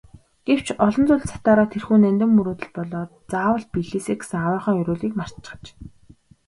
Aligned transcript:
Гэвч 0.47 0.67
олон 0.85 1.03
зүйлд 1.07 1.29
сатаараад 1.31 1.71
тэрхүү 1.73 1.97
нандин 2.03 2.31
мөрөөдөл 2.35 2.71
болоод 2.75 3.11
заавал 3.31 3.63
биелээсэй 3.73 4.17
гэсэн 4.19 4.37
аавынхаа 4.43 4.79
ерөөлийг 4.81 5.13
мартчихаж. 5.17 5.65